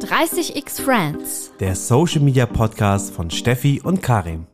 [0.00, 1.52] 30x Friends.
[1.58, 4.46] Der Social Media Podcast von Steffi und Karim.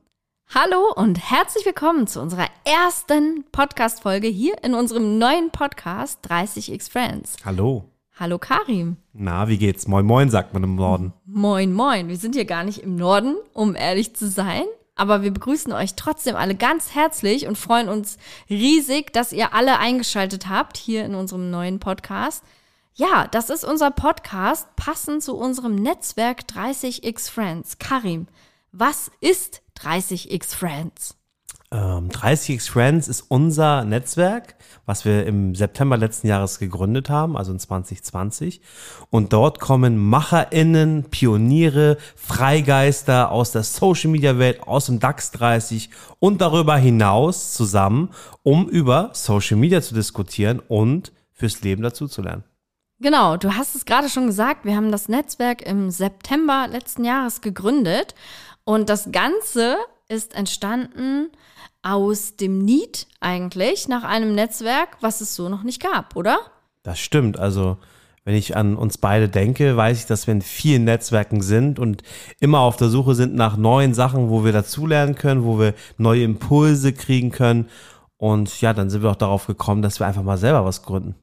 [0.54, 7.36] Hallo und herzlich willkommen zu unserer ersten Podcast-Folge hier in unserem neuen Podcast 30x Friends.
[7.44, 7.84] Hallo.
[8.18, 8.96] Hallo Karim.
[9.12, 9.86] Na, wie geht's?
[9.86, 11.12] Moin Moin, sagt man im Norden.
[11.27, 12.09] Moin Moin.
[12.09, 14.65] Wir sind hier gar nicht im Norden, um ehrlich zu sein.
[14.97, 18.17] Aber wir begrüßen euch trotzdem alle ganz herzlich und freuen uns
[18.49, 22.43] riesig, dass ihr alle eingeschaltet habt hier in unserem neuen Podcast.
[22.97, 27.79] Ja, das ist unser Podcast, passend zu unserem Netzwerk 30x Friends.
[27.79, 28.29] Karim,
[28.71, 31.16] was ist 30x Friends?
[31.73, 34.55] Ähm, 30x Friends ist unser Netzwerk,
[34.87, 38.61] was wir im September letzten Jahres gegründet haben, also in 2020.
[39.11, 45.91] Und dort kommen MacherInnen, Pioniere, Freigeister aus der Social Media Welt, aus dem DAX 30
[46.21, 48.11] und darüber hinaus zusammen,
[48.45, 52.45] um über Social Media zu diskutieren und fürs Leben dazu zu lernen.
[53.01, 57.41] Genau, du hast es gerade schon gesagt, wir haben das Netzwerk im September letzten Jahres
[57.41, 58.15] gegründet
[58.65, 59.77] und das Ganze
[60.09, 61.30] ist entstanden
[61.83, 66.38] aus dem Need eigentlich nach einem Netzwerk, was es so noch nicht gab, oder?
[66.83, 67.38] Das stimmt.
[67.38, 67.78] Also,
[68.24, 72.02] wenn ich an uns beide denke, weiß ich, dass wir in vielen Netzwerken sind und
[72.40, 76.22] immer auf der Suche sind nach neuen Sachen, wo wir dazulernen können, wo wir neue
[76.22, 77.68] Impulse kriegen können.
[78.16, 81.16] Und ja, dann sind wir auch darauf gekommen, dass wir einfach mal selber was gründen.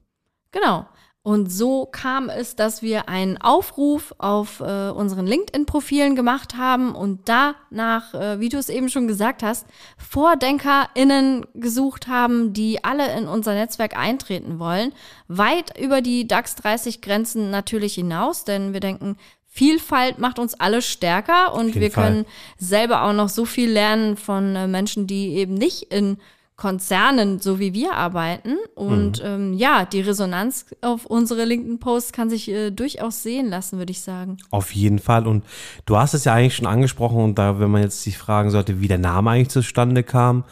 [0.52, 0.86] Genau.
[1.24, 7.28] Und so kam es, dass wir einen Aufruf auf äh, unseren LinkedIn-Profilen gemacht haben und
[7.28, 9.64] danach, äh, wie du es eben schon gesagt hast,
[9.98, 14.92] VordenkerInnen gesucht haben, die alle in unser Netzwerk eintreten wollen.
[15.28, 20.80] Weit über die DAX 30 Grenzen natürlich hinaus, denn wir denken, Vielfalt macht uns alle
[20.80, 22.04] stärker und wir Fall.
[22.04, 26.16] können selber auch noch so viel lernen von äh, Menschen, die eben nicht in
[26.62, 28.56] Konzernen, so wie wir arbeiten.
[28.76, 29.26] Und mhm.
[29.26, 34.00] ähm, ja, die Resonanz auf unsere LinkedIn-Posts kann sich äh, durchaus sehen lassen, würde ich
[34.00, 34.36] sagen.
[34.52, 35.26] Auf jeden Fall.
[35.26, 35.44] Und
[35.86, 37.20] du hast es ja eigentlich schon angesprochen.
[37.20, 40.44] Und da, wenn man jetzt sich fragen sollte, wie der Name eigentlich zustande kam,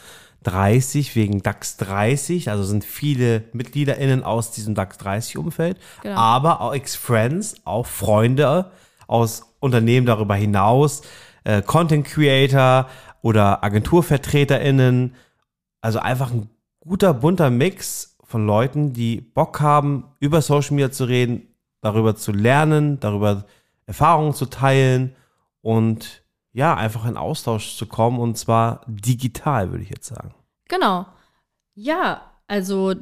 [0.42, 6.16] 30 wegen DAX 30, also sind viele MitgliederInnen aus diesem DAX 30 Umfeld, genau.
[6.16, 8.72] aber auch Ex-Friends, auch Freunde
[9.06, 11.02] aus Unternehmen darüber hinaus,
[11.44, 12.88] äh, Content Creator
[13.22, 15.14] oder AgenturvertreterInnen,
[15.80, 21.04] also einfach ein guter, bunter Mix von Leuten, die Bock haben, über Social Media zu
[21.04, 23.44] reden, darüber zu lernen, darüber
[23.86, 25.16] Erfahrungen zu teilen
[25.62, 30.34] und ja, einfach in Austausch zu kommen und zwar digital, würde ich jetzt sagen.
[30.68, 31.06] Genau.
[31.74, 32.94] Ja, also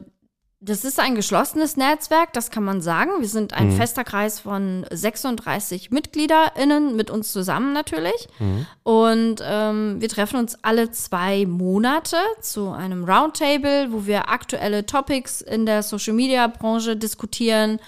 [0.61, 3.13] das ist ein geschlossenes Netzwerk, das kann man sagen.
[3.21, 3.77] Wir sind ein mhm.
[3.77, 8.29] fester Kreis von 36 MitgliederInnen, mit uns zusammen natürlich.
[8.41, 8.67] Mhm.
[8.83, 15.43] Und ähm, wir treffen uns alle zwei Monate zu einem Roundtable, wo wir aktuelle Topics
[15.43, 17.79] in der Social-Media-Branche diskutieren.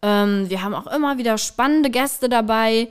[0.00, 2.88] Ähm, wir haben auch immer wieder spannende Gäste dabei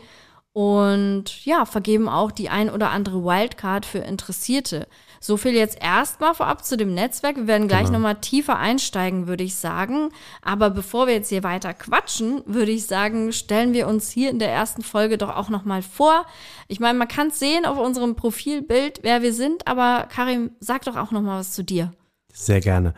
[0.52, 4.86] und ja, vergeben auch die ein oder andere Wildcard für Interessierte.
[5.20, 7.36] So viel jetzt erstmal vorab zu dem Netzwerk.
[7.36, 7.94] Wir werden gleich genau.
[7.94, 10.10] nochmal tiefer einsteigen, würde ich sagen.
[10.42, 14.40] Aber bevor wir jetzt hier weiter quatschen, würde ich sagen, stellen wir uns hier in
[14.40, 16.26] der ersten Folge doch auch nochmal vor.
[16.68, 19.68] Ich meine, man kann es sehen auf unserem Profilbild, wer wir sind.
[19.68, 21.92] Aber Karim, sag doch auch nochmal was zu dir.
[22.34, 22.94] Sehr gerne.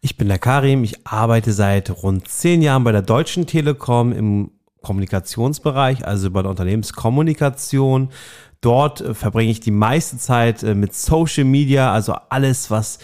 [0.00, 0.84] Ich bin der Karim.
[0.84, 4.52] Ich arbeite seit rund zehn Jahren bei der Deutschen Telekom im
[4.82, 8.10] Kommunikationsbereich, also bei der Unternehmenskommunikation.
[8.60, 12.98] Dort äh, verbringe ich die meiste Zeit äh, mit Social Media, also alles, was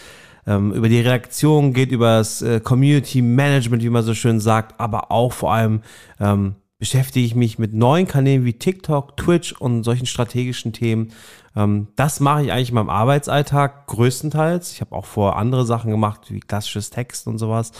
[0.46, 4.78] ähm, über die Reaktion geht, über das äh, Community Management, wie man so schön sagt,
[4.80, 5.82] aber auch vor allem
[6.20, 11.12] ähm, beschäftige ich mich mit neuen Kanälen wie TikTok, Twitch und solchen strategischen Themen.
[11.56, 14.72] Ähm, das mache ich eigentlich in meinem Arbeitsalltag größtenteils.
[14.72, 17.72] Ich habe auch vor andere Sachen gemacht, wie klassisches Text und sowas.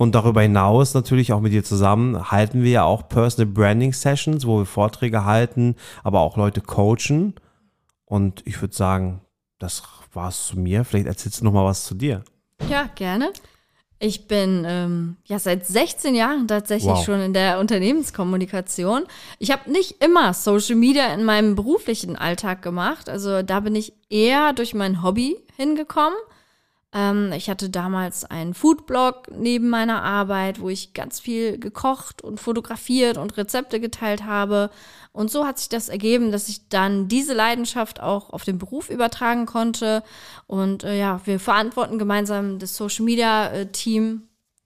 [0.00, 4.46] Und darüber hinaus natürlich auch mit dir zusammen halten wir ja auch Personal Branding Sessions,
[4.46, 7.34] wo wir Vorträge halten, aber auch Leute coachen.
[8.06, 9.20] Und ich würde sagen,
[9.58, 9.82] das
[10.14, 10.86] war's zu mir.
[10.86, 12.24] Vielleicht erzählst du noch mal was zu dir.
[12.70, 13.30] Ja, gerne.
[13.98, 17.04] Ich bin ähm, ja seit 16 Jahren tatsächlich wow.
[17.04, 19.02] schon in der Unternehmenskommunikation.
[19.38, 23.10] Ich habe nicht immer Social Media in meinem beruflichen Alltag gemacht.
[23.10, 26.16] Also da bin ich eher durch mein Hobby hingekommen.
[26.92, 32.40] Ähm, ich hatte damals einen Foodblog neben meiner Arbeit, wo ich ganz viel gekocht und
[32.40, 34.70] fotografiert und Rezepte geteilt habe.
[35.12, 38.90] Und so hat sich das ergeben, dass ich dann diese Leidenschaft auch auf den Beruf
[38.90, 40.02] übertragen konnte.
[40.46, 44.22] Und äh, ja, wir verantworten gemeinsam das Social Media äh, Team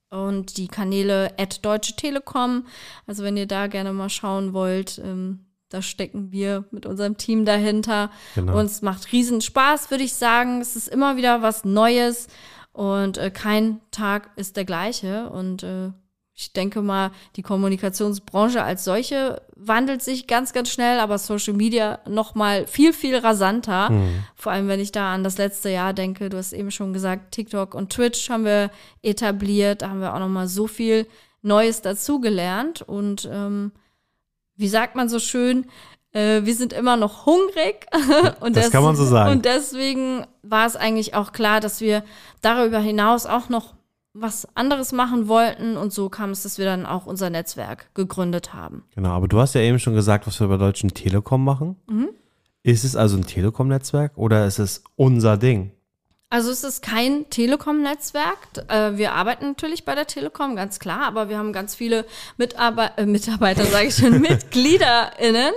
[0.09, 2.65] und die Kanäle at Deutsche Telekom.
[3.05, 7.45] Also wenn ihr da gerne mal schauen wollt, ähm, da stecken wir mit unserem Team
[7.45, 8.11] dahinter.
[8.35, 8.59] Genau.
[8.59, 10.61] Und es macht riesen Spaß, würde ich sagen.
[10.61, 12.27] Es ist immer wieder was Neues
[12.71, 15.29] und äh, kein Tag ist der gleiche.
[15.29, 15.91] Und äh,
[16.33, 21.99] ich denke mal, die Kommunikationsbranche als solche wandelt sich ganz, ganz schnell, aber Social Media
[22.09, 23.89] noch mal viel, viel rasanter.
[23.89, 24.23] Mhm.
[24.35, 26.29] Vor allem, wenn ich da an das letzte Jahr denke.
[26.29, 28.69] Du hast eben schon gesagt, TikTok und Twitch haben wir
[29.01, 29.81] etabliert.
[29.81, 31.07] Da haben wir auch noch mal so viel
[31.41, 32.81] Neues dazugelernt.
[32.81, 33.71] Und ähm,
[34.55, 35.65] wie sagt man so schön,
[36.11, 37.87] äh, wir sind immer noch hungrig.
[38.39, 39.31] und das des kann man so sagen.
[39.31, 42.03] Und deswegen war es eigentlich auch klar, dass wir
[42.41, 43.75] darüber hinaus auch noch
[44.13, 48.53] was anderes machen wollten und so kam es, dass wir dann auch unser Netzwerk gegründet
[48.53, 48.85] haben.
[48.95, 51.75] Genau, aber du hast ja eben schon gesagt, was wir bei Deutschen Telekom machen.
[51.89, 52.09] Mhm.
[52.63, 55.71] Ist es also ein Telekom-Netzwerk oder ist es unser Ding?
[56.35, 58.37] Also es ist kein Telekom-Netzwerk.
[58.67, 62.03] Äh, wir arbeiten natürlich bei der Telekom, ganz klar, aber wir haben ganz viele
[62.35, 65.53] Mitarbe äh, Mitarbeiter, sage ich schon, MitgliederInnen,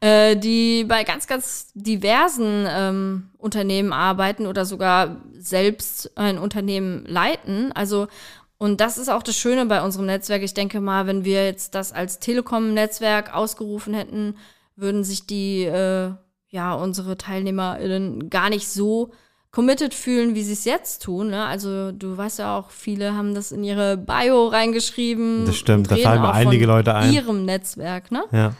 [0.00, 7.72] äh, die bei ganz, ganz diversen ähm, Unternehmen arbeiten oder sogar selbst ein Unternehmen leiten.
[7.72, 8.06] Also,
[8.58, 10.42] und das ist auch das Schöne bei unserem Netzwerk.
[10.42, 14.36] Ich denke mal, wenn wir jetzt das als Telekom-Netzwerk ausgerufen hätten,
[14.76, 16.10] würden sich die, äh,
[16.50, 19.10] ja, unsere TeilnehmerInnen gar nicht so
[19.50, 21.30] committed fühlen, wie sie es jetzt tun.
[21.30, 21.44] Ne?
[21.44, 25.46] Also du weißt ja auch, viele haben das in ihre Bio reingeschrieben.
[25.46, 27.12] Das stimmt, da fallen mir einige Leute ein.
[27.12, 28.24] Ihrem Netzwerk, ne?
[28.32, 28.54] Ja,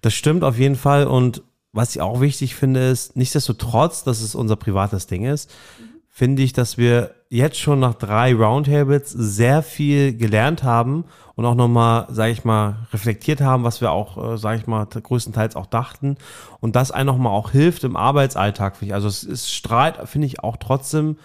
[0.00, 1.06] das stimmt auf jeden Fall.
[1.06, 1.42] Und
[1.72, 6.00] was ich auch wichtig finde, ist, nichtsdestotrotz, dass es unser privates Ding ist, mhm.
[6.08, 11.54] finde ich, dass wir jetzt schon nach drei Roundtables sehr viel gelernt haben und auch
[11.54, 15.64] nochmal, sage ich mal, reflektiert haben, was wir auch, äh, sage ich mal, größtenteils auch
[15.64, 16.18] dachten.
[16.60, 18.92] Und das einem nochmal auch hilft im Arbeitsalltag, ich.
[18.92, 21.16] Also es, es strahlt, finde ich, auch trotzdem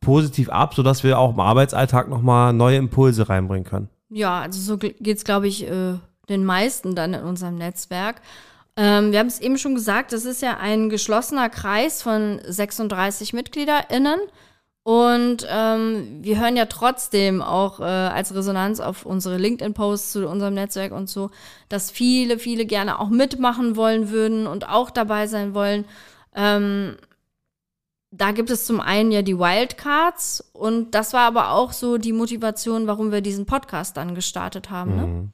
[0.00, 3.90] positiv ab, sodass wir auch im Arbeitsalltag nochmal neue Impulse reinbringen können.
[4.08, 5.98] Ja, also so geht's, glaube ich, äh,
[6.30, 8.22] den meisten dann in unserem Netzwerk.
[8.78, 13.34] Ähm, wir haben es eben schon gesagt, das ist ja ein geschlossener Kreis von 36
[13.34, 14.18] MitgliederInnen.
[14.84, 20.52] Und ähm, wir hören ja trotzdem auch äh, als Resonanz auf unsere LinkedIn-Posts zu unserem
[20.52, 21.30] Netzwerk und so,
[21.70, 25.86] dass viele, viele gerne auch mitmachen wollen würden und auch dabei sein wollen.
[26.34, 26.96] Ähm,
[28.10, 32.12] da gibt es zum einen ja die Wildcards und das war aber auch so die
[32.12, 34.96] Motivation, warum wir diesen Podcast dann gestartet haben.
[34.96, 35.06] Ne?
[35.06, 35.32] Mhm.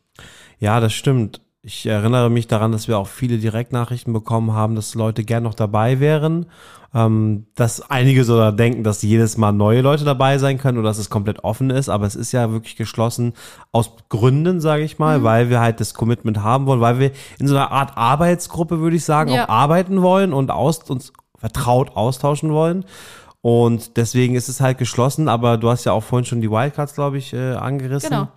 [0.61, 1.41] Ja, das stimmt.
[1.62, 5.55] Ich erinnere mich daran, dass wir auch viele Direktnachrichten bekommen haben, dass Leute gern noch
[5.55, 6.47] dabei wären.
[6.92, 10.98] Ähm, dass einige so denken, dass jedes Mal neue Leute dabei sein können oder dass
[10.98, 13.34] es komplett offen ist, aber es ist ja wirklich geschlossen
[13.70, 15.22] aus Gründen, sage ich mal, mhm.
[15.22, 18.96] weil wir halt das Commitment haben wollen, weil wir in so einer Art Arbeitsgruppe, würde
[18.96, 19.44] ich sagen, ja.
[19.44, 22.84] auch arbeiten wollen und aus, uns vertraut austauschen wollen.
[23.42, 26.94] Und deswegen ist es halt geschlossen, aber du hast ja auch vorhin schon die Wildcards,
[26.94, 28.10] glaube ich, äh, angerissen.
[28.10, 28.28] Genau.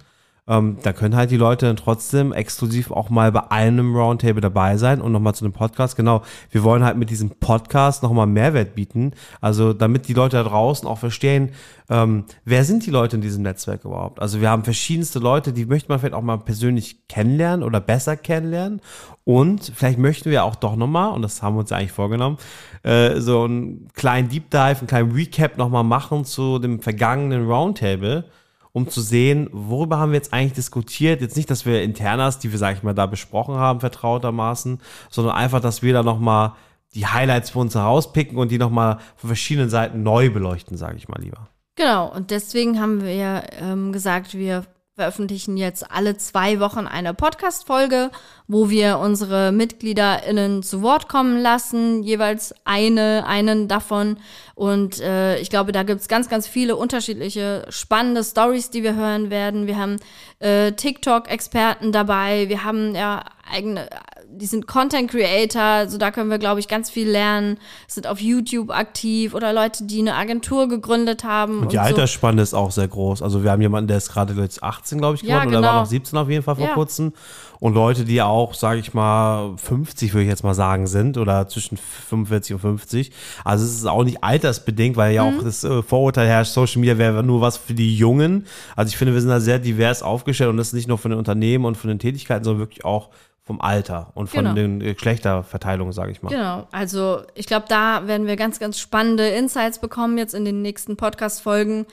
[0.45, 4.75] Ähm, da können halt die Leute dann trotzdem exklusiv auch mal bei einem Roundtable dabei
[4.75, 5.95] sein und nochmal zu dem Podcast.
[5.95, 9.13] Genau, wir wollen halt mit diesem Podcast nochmal Mehrwert bieten.
[9.40, 11.51] Also damit die Leute da draußen auch verstehen,
[11.90, 14.22] ähm, wer sind die Leute in diesem Netzwerk überhaupt?
[14.22, 18.18] Also wir haben verschiedenste Leute, die möchte man vielleicht auch mal persönlich kennenlernen oder besser
[18.18, 18.81] kennenlernen.
[19.24, 22.38] Und vielleicht möchten wir auch doch nochmal, und das haben wir uns ja eigentlich vorgenommen,
[22.84, 28.25] äh, so einen kleinen Deep Dive, einen kleinen Recap nochmal machen zu dem vergangenen Roundtable
[28.74, 31.22] um zu sehen, worüber haben wir jetzt eigentlich diskutiert.
[31.22, 35.36] Jetzt nicht, dass wir Internas, die wir, sag ich mal, da besprochen haben, vertrautermaßen, sondern
[35.36, 36.54] einfach, dass wir da nochmal
[36.96, 41.08] die Highlights für uns herauspicken und die nochmal von verschiedenen Seiten neu beleuchten, sage ich
[41.08, 41.48] mal lieber.
[41.75, 47.16] Genau, und deswegen haben wir ja ähm, gesagt, wir veröffentlichen jetzt alle zwei Wochen eine
[47.16, 48.12] Podcast-Folge,
[48.48, 54.17] wo wir unsere MitgliederInnen zu Wort kommen lassen, jeweils eine, einen davon.
[54.53, 59.32] Und äh, ich glaube, da gibt's ganz, ganz viele unterschiedliche spannende Stories, die wir hören
[59.32, 59.65] werden.
[59.65, 59.96] Wir haben
[60.38, 63.89] äh, TikTok-Experten dabei, wir haben ja eigene
[64.36, 68.20] die sind Content Creator, so da können wir, glaube ich, ganz viel lernen, sind auf
[68.20, 71.60] YouTube aktiv oder Leute, die eine Agentur gegründet haben.
[71.60, 72.44] Und die und Altersspanne so.
[72.44, 73.22] ist auch sehr groß.
[73.22, 75.60] Also wir haben jemanden, der ist gerade jetzt 18, glaube ich, geworden ja, genau.
[75.60, 76.74] oder war noch 17 auf jeden Fall vor ja.
[76.74, 77.13] kurzem.
[77.60, 81.48] Und Leute, die auch, sage ich mal, 50, würde ich jetzt mal sagen, sind oder
[81.48, 83.12] zwischen 45 und 50.
[83.46, 85.40] Also es ist auch nicht altersbedingt, weil ja mhm.
[85.40, 88.48] auch das äh, Vorurteil herrscht, Social Media wäre nur was für die Jungen.
[88.75, 91.12] Also ich finde, wir sind da sehr divers aufgestellt und das ist nicht nur von
[91.12, 93.12] den Unternehmen und von den Tätigkeiten, sondern wirklich auch
[93.43, 94.55] vom Alter und von genau.
[94.55, 96.29] den Geschlechterverteilungen, sage ich mal.
[96.29, 100.62] Genau, also ich glaube, da werden wir ganz, ganz spannende Insights bekommen jetzt in den
[100.62, 101.85] nächsten Podcast-Folgen.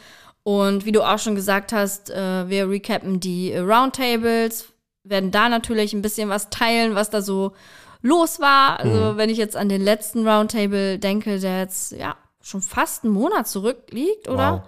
[0.44, 5.92] Und wie du auch schon gesagt hast, äh, wir recappen die Roundtables, werden da natürlich
[5.92, 7.52] ein bisschen was teilen, was da so
[8.00, 8.78] los war.
[8.78, 9.16] Also mhm.
[9.16, 13.48] wenn ich jetzt an den letzten Roundtable denke, der jetzt ja schon fast einen Monat
[13.48, 14.52] zurückliegt, oder?
[14.52, 14.62] Wow.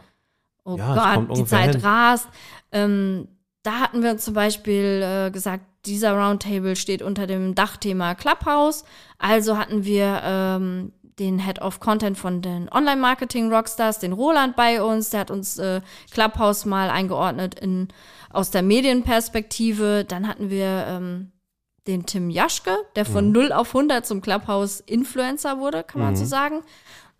[0.64, 1.84] Oh ja, Gott, die Zeit hin.
[1.84, 2.28] rast.
[2.70, 3.28] Ähm,
[3.62, 8.84] da hatten wir uns zum Beispiel äh, gesagt, dieser Roundtable steht unter dem Dachthema Clubhouse.
[9.18, 15.10] Also hatten wir ähm, den Head of Content von den Online-Marketing-Rockstars, den Roland bei uns.
[15.10, 17.88] Der hat uns äh, Clubhouse mal eingeordnet in,
[18.30, 20.04] aus der Medienperspektive.
[20.06, 21.32] Dann hatten wir ähm,
[21.86, 23.32] den Tim Jaschke, der von mhm.
[23.32, 26.16] 0 auf 100 zum Clubhouse-Influencer wurde, kann man mhm.
[26.16, 26.62] so sagen.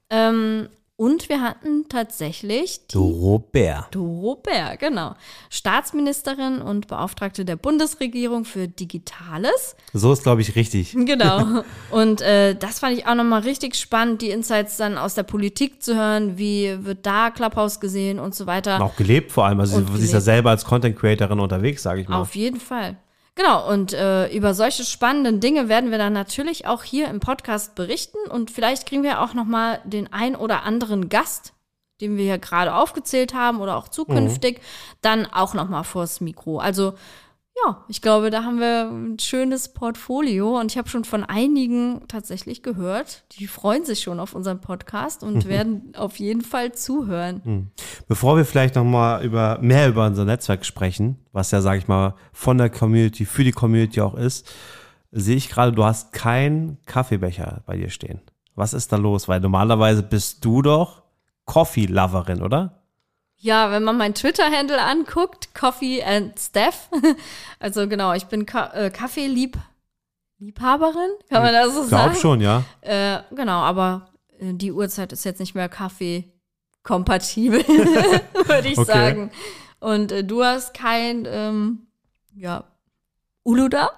[0.08, 3.88] Ähm, und wir hatten tatsächlich die Doro Bär.
[3.90, 5.14] Doro Bär, genau.
[5.50, 9.74] Staatsministerin und Beauftragte der Bundesregierung für Digitales.
[9.92, 10.96] So ist, glaube ich, richtig.
[11.12, 11.62] Genau.
[11.90, 15.82] Und äh, das fand ich auch nochmal richtig spannend, die Insights dann aus der Politik
[15.82, 16.38] zu hören.
[16.38, 18.76] Wie wird da Clubhouse gesehen und so weiter.
[18.76, 19.60] Und auch gelebt vor allem.
[19.60, 22.20] Also und sie ist ja selber als Content Creatorin unterwegs, sage ich mal.
[22.20, 22.96] Auf jeden Fall.
[23.34, 27.74] Genau, und äh, über solche spannenden Dinge werden wir dann natürlich auch hier im Podcast
[27.74, 31.54] berichten und vielleicht kriegen wir auch noch mal den ein oder anderen Gast,
[32.02, 34.62] den wir hier gerade aufgezählt haben oder auch zukünftig, mhm.
[35.00, 36.58] dann auch noch mal vors Mikro.
[36.58, 36.92] Also
[37.54, 42.02] ja, ich glaube, da haben wir ein schönes Portfolio und ich habe schon von einigen
[42.08, 47.42] tatsächlich gehört, die freuen sich schon auf unseren Podcast und werden auf jeden Fall zuhören.
[47.44, 47.70] Hm.
[48.08, 51.88] Bevor wir vielleicht noch mal über mehr über unser Netzwerk sprechen, was ja sage ich
[51.88, 54.50] mal von der Community für die Community auch ist,
[55.10, 58.20] sehe ich gerade, du hast keinen Kaffeebecher bei dir stehen.
[58.54, 59.28] Was ist da los?
[59.28, 61.02] Weil normalerweise bist du doch
[61.44, 62.81] Coffee-Loverin, oder?
[63.42, 66.88] Ja, wenn man mein Twitter-Handle anguckt, Coffee and Steph.
[67.58, 69.56] Also genau, ich bin Ka äh, Kaffeelieb
[70.38, 72.12] Liebhaberin, kann man das so ich sagen?
[72.12, 72.64] Glaub schon, ja.
[72.80, 74.06] Äh, genau, aber
[74.38, 77.60] äh, die Uhrzeit ist jetzt nicht mehr Kaffee-kompatibel,
[78.46, 78.92] würde ich okay.
[78.92, 79.30] sagen.
[79.80, 81.86] Und äh, du hast kein, ähm,
[82.36, 82.64] ja,
[83.42, 83.90] Uluda?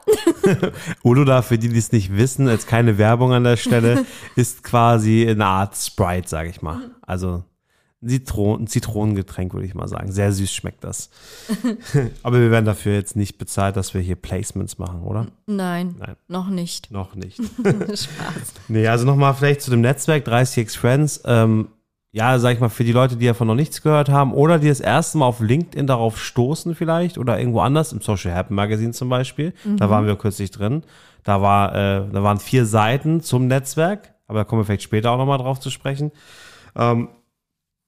[1.02, 5.28] Uluda, für die, die es nicht wissen, als keine Werbung an der Stelle, ist quasi
[5.28, 6.90] eine Art Sprite, sage ich mal.
[7.02, 7.44] Also
[8.06, 10.12] Zitron Zitronengetränk, würde ich mal sagen.
[10.12, 11.10] Sehr süß schmeckt das.
[12.22, 15.26] Aber wir werden dafür jetzt nicht bezahlt, dass wir hier Placements machen, oder?
[15.46, 16.16] Nein, Nein.
[16.28, 16.90] noch nicht.
[16.90, 17.38] Noch nicht.
[17.58, 18.06] Spaß.
[18.68, 21.22] Nee, also nochmal vielleicht zu dem Netzwerk 30x Friends.
[21.24, 21.68] Ähm,
[22.14, 24.68] ja, sag ich mal, für die Leute, die davon noch nichts gehört haben oder die
[24.68, 28.92] das erste Mal auf LinkedIn darauf stoßen vielleicht oder irgendwo anders, im Social Happen Magazine
[28.92, 29.78] zum Beispiel, mhm.
[29.78, 30.84] da waren wir kürzlich drin.
[31.24, 35.10] Da, war, äh, da waren vier Seiten zum Netzwerk, aber da kommen wir vielleicht später
[35.10, 36.12] auch nochmal drauf zu sprechen.
[36.76, 37.08] Ähm,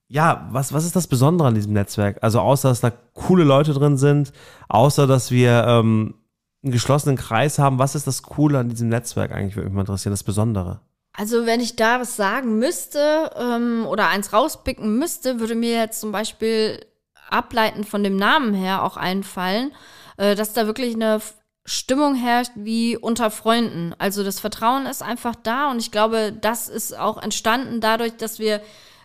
[0.09, 2.19] ja, was, was ist das Besondere an diesem Netzwerk?
[2.23, 4.33] Also außer, dass da coole Leute drin sind,
[4.69, 6.15] außer, dass wir ähm,
[6.63, 9.83] einen geschlossenen Kreis haben, was ist das Coole an diesem Netzwerk eigentlich, würde mich mal
[9.83, 10.81] interessieren, das Besondere?
[11.13, 16.01] Also wenn ich da was sagen müsste ähm, oder eins rauspicken müsste, würde mir jetzt
[16.01, 16.85] zum Beispiel
[17.31, 19.73] ableitend von dem Namen her auch einfallen,
[20.19, 21.21] äh, dass da wirklich eine
[21.65, 23.95] Stimmung herrscht wie unter Freunden.
[23.99, 28.39] Also das Vertrauen ist einfach da und ich glaube, das ist auch entstanden dadurch, dass
[28.39, 28.61] wir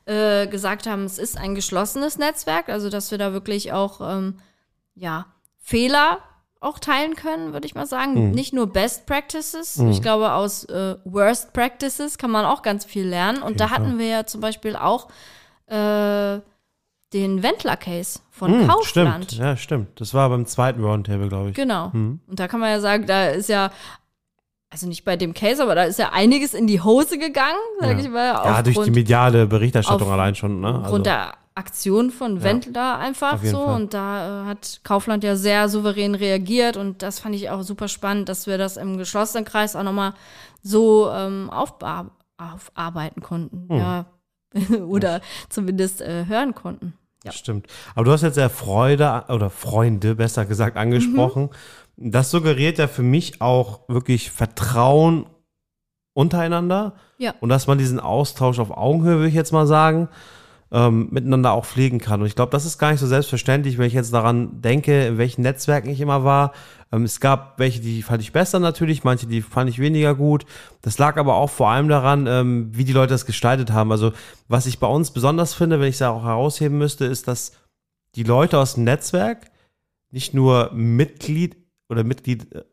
[0.05, 4.39] äh, gesagt haben, es ist ein geschlossenes Netzwerk, also dass wir da wirklich auch ähm,
[4.96, 5.25] ja,
[5.58, 6.20] Fehler
[6.60, 8.29] auch teilen können, würde ich mal sagen.
[8.29, 8.31] Mhm.
[8.31, 9.77] Nicht nur Best Practices.
[9.77, 9.91] Mhm.
[9.91, 13.41] Ich glaube, aus äh, Worst Practices kann man auch ganz viel lernen.
[13.41, 15.08] Und da hatten wir ja zum Beispiel auch
[15.65, 16.39] äh,
[17.13, 19.25] den Wendler-Case von mhm, Kaufland.
[19.25, 20.00] Stimmt, ja, stimmt.
[20.00, 21.55] Das war beim zweiten Roundtable, glaube ich.
[21.55, 21.89] Genau.
[21.93, 22.22] Mhm.
[22.27, 23.72] Und da kann man ja sagen, da ist ja
[24.71, 27.97] also nicht bei dem Case, aber da ist ja einiges in die Hose gegangen, sag
[27.97, 27.99] ja.
[27.99, 28.33] ich mal.
[28.33, 30.61] Ja, durch die mediale Berichterstattung allein schon.
[30.61, 30.81] Ne?
[30.83, 30.97] Also.
[30.99, 33.65] der Aktion von Wendler ja, einfach so.
[33.65, 33.75] Fall.
[33.75, 37.89] Und da äh, hat Kaufland ja sehr souverän reagiert und das fand ich auch super
[37.89, 40.13] spannend, dass wir das im geschlossenen Kreis auch nochmal
[40.63, 43.67] so ähm, aufarbeiten konnten.
[43.69, 43.77] Hm.
[43.77, 44.05] Ja.
[44.87, 46.93] Oder zumindest äh, hören konnten.
[47.25, 47.33] Ja.
[47.33, 47.67] Stimmt.
[47.93, 51.43] Aber du hast jetzt ja Freude oder Freunde, besser gesagt, angesprochen.
[51.43, 51.55] Mhm
[52.03, 55.25] das suggeriert ja für mich auch wirklich Vertrauen
[56.13, 56.96] untereinander.
[57.17, 57.34] Ja.
[57.39, 60.10] Und dass man diesen Austausch auf Augenhöhe, würde ich jetzt mal sagen,
[60.72, 62.22] ähm, miteinander auch pflegen kann.
[62.22, 65.17] Und ich glaube, das ist gar nicht so selbstverständlich, wenn ich jetzt daran denke, in
[65.17, 66.53] welchen Netzwerken ich immer war.
[66.91, 70.46] Ähm, es gab welche, die fand ich besser natürlich, manche, die fand ich weniger gut.
[70.81, 73.91] Das lag aber auch vor allem daran, ähm, wie die Leute das gestaltet haben.
[73.91, 74.13] Also,
[74.48, 77.51] was ich bei uns besonders finde, wenn ich es auch herausheben müsste, ist, dass
[78.15, 79.51] die Leute aus dem Netzwerk
[80.10, 81.61] nicht nur Mitglied
[81.91, 82.63] oder Mitglied, äh,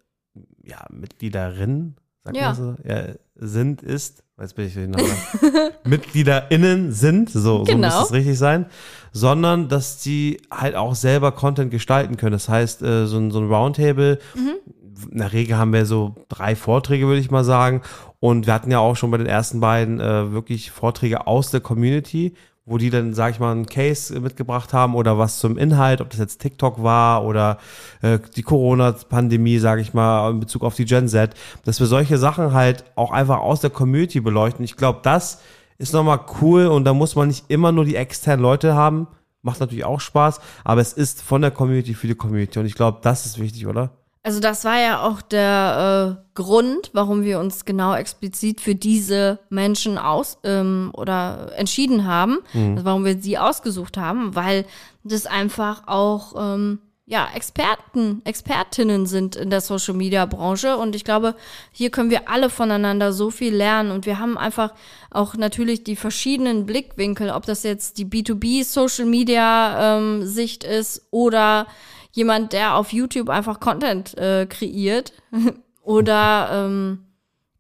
[0.65, 2.47] ja, Mitgliederin, sagt ja.
[2.47, 5.13] man so, ja, sind, ist, jetzt bin ich durcheinander,
[5.85, 7.91] MitgliederInnen sind, so, genau.
[7.91, 8.67] so muss es richtig sein,
[9.13, 12.33] sondern dass die halt auch selber Content gestalten können.
[12.33, 15.11] Das heißt, äh, so ein, so ein Roundtable, mhm.
[15.11, 17.83] in der Regel haben wir so drei Vorträge, würde ich mal sagen.
[18.21, 21.61] Und wir hatten ja auch schon bei den ersten beiden äh, wirklich Vorträge aus der
[21.61, 22.35] Community,
[22.69, 26.11] wo die dann, sag ich mal, einen Case mitgebracht haben oder was zum Inhalt, ob
[26.11, 27.59] das jetzt TikTok war oder
[28.03, 31.35] äh, die Corona-Pandemie, sag ich mal, in Bezug auf die Gen Z,
[31.65, 34.65] dass wir solche Sachen halt auch einfach aus der Community beleuchten.
[34.65, 35.41] Ich glaube, das
[35.79, 39.07] ist nochmal cool und da muss man nicht immer nur die externen Leute haben.
[39.43, 42.75] Macht natürlich auch Spaß, aber es ist von der Community für die Community und ich
[42.75, 43.98] glaube, das ist wichtig, oder?
[44.23, 49.39] Also das war ja auch der äh, Grund, warum wir uns genau explizit für diese
[49.49, 52.73] Menschen aus ähm, oder entschieden haben, mhm.
[52.73, 54.65] also warum wir sie ausgesucht haben, weil
[55.05, 60.77] das einfach auch ähm, ja, Experten, Expertinnen sind in der Social Media Branche.
[60.77, 61.35] Und ich glaube,
[61.73, 63.93] hier können wir alle voneinander so viel lernen.
[63.93, 64.75] Und wir haben einfach
[65.11, 71.07] auch natürlich die verschiedenen Blickwinkel, ob das jetzt die B2B Social Media ähm, Sicht ist
[71.11, 71.67] oder
[72.13, 75.13] jemand, der auf YouTube einfach Content äh, kreiert
[75.83, 77.05] oder ähm,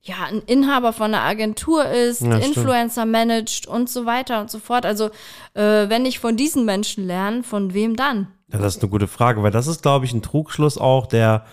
[0.02, 4.58] ja, ein Inhaber von einer Agentur ist, ja, Influencer managt und so weiter und so
[4.58, 4.86] fort.
[4.86, 5.06] Also,
[5.54, 8.28] äh, wenn ich von diesen Menschen lerne, von wem dann?
[8.50, 11.44] Ja, das ist eine gute Frage, weil das ist, glaube ich, ein Trugschluss auch, der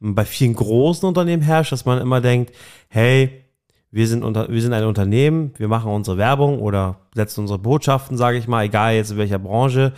[0.00, 2.54] bei vielen großen Unternehmen herrscht, dass man immer denkt,
[2.88, 3.44] hey,
[3.90, 8.16] wir sind, unter, wir sind ein Unternehmen, wir machen unsere Werbung oder setzen unsere Botschaften,
[8.16, 9.92] sage ich mal, egal jetzt in welcher Branche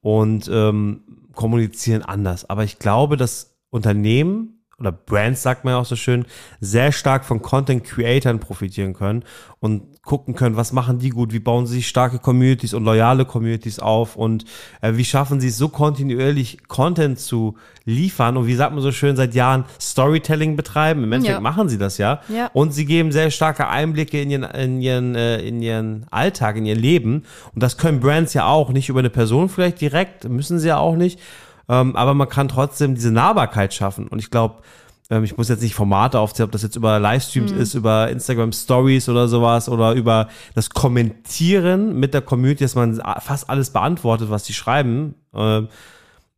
[0.00, 1.02] und ähm,
[1.38, 2.50] kommunizieren anders.
[2.50, 6.26] Aber ich glaube, dass Unternehmen oder Brands, sagt man ja auch so schön,
[6.60, 9.24] sehr stark von Content Creatern profitieren können
[9.60, 13.26] und gucken können, was machen die gut, wie bauen sie sich starke Communities und loyale
[13.26, 14.46] Communities auf und
[14.80, 18.90] äh, wie schaffen sie es so kontinuierlich Content zu liefern und wie sagt man so
[18.90, 21.04] schön seit Jahren Storytelling betreiben.
[21.04, 21.40] Im Endeffekt ja.
[21.42, 22.22] machen sie das ja.
[22.30, 22.50] ja.
[22.54, 26.64] Und sie geben sehr starke Einblicke in ihren, in, ihren, äh, in ihren Alltag, in
[26.64, 27.24] ihr Leben.
[27.54, 30.78] Und das können Brands ja auch, nicht über eine Person vielleicht direkt, müssen sie ja
[30.78, 31.20] auch nicht
[31.68, 34.08] ähm, aber man kann trotzdem diese Nahbarkeit schaffen.
[34.08, 34.62] Und ich glaube,
[35.10, 37.60] ähm, ich muss jetzt nicht Formate aufzählen, ob das jetzt über Livestreams mhm.
[37.60, 43.00] ist, über Instagram Stories oder sowas oder über das Kommentieren mit der Community, dass man
[43.20, 45.14] fast alles beantwortet, was die schreiben.
[45.34, 45.68] Ähm,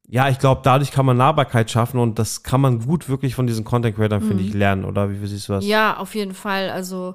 [0.09, 3.47] ja, ich glaube, dadurch kann man Nahbarkeit schaffen und das kann man gut wirklich von
[3.47, 4.29] diesen Content Creators, mhm.
[4.29, 4.85] finde ich, lernen.
[4.85, 5.65] Oder wie, wie siehst du das?
[5.65, 6.71] Ja, auf jeden Fall.
[6.71, 7.15] Also